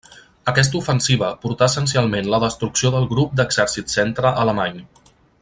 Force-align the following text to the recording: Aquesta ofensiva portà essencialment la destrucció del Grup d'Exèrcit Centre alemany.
Aquesta 0.51 0.77
ofensiva 0.77 1.27
portà 1.43 1.67
essencialment 1.73 2.31
la 2.35 2.39
destrucció 2.45 2.93
del 2.97 3.07
Grup 3.13 3.37
d'Exèrcit 3.41 3.95
Centre 3.99 4.33
alemany. 4.47 4.83